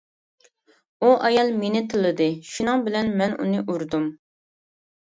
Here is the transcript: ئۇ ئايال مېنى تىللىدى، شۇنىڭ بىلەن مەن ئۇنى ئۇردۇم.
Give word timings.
ئۇ 1.07 1.11
ئايال 1.27 1.53
مېنى 1.59 1.83
تىللىدى، 1.93 2.31
شۇنىڭ 2.55 2.89
بىلەن 2.89 3.17
مەن 3.23 3.39
ئۇنى 3.39 3.65
ئۇردۇم. 3.71 4.11